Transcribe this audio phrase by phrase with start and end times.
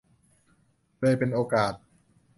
[0.99, 1.73] เลยเป็นโอกาส